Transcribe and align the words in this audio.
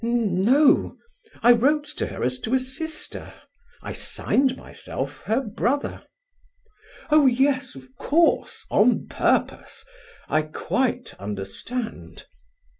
"N 0.03 0.43
no! 0.43 0.97
I 1.43 1.51
wrote 1.51 1.85
to 1.97 2.07
her 2.07 2.23
as 2.23 2.39
to 2.39 2.55
a 2.55 2.57
sister; 2.57 3.35
I 3.83 3.93
signed 3.93 4.57
myself 4.57 5.21
her 5.25 5.41
brother." 5.41 6.07
"Oh 7.11 7.27
yes, 7.27 7.75
of 7.75 7.95
course, 7.97 8.65
on 8.71 9.05
purpose! 9.05 9.85
I 10.27 10.41
quite 10.41 11.13
understand." 11.19 12.25